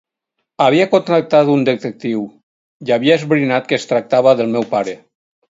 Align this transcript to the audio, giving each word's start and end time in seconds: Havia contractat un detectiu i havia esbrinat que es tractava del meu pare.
Havia 0.67 0.87
contractat 0.93 1.51
un 1.55 1.65
detectiu 1.67 2.23
i 2.89 2.95
havia 2.97 3.19
esbrinat 3.19 3.71
que 3.71 3.79
es 3.81 3.87
tractava 3.93 4.35
del 4.43 4.53
meu 4.59 4.69
pare. 4.75 4.99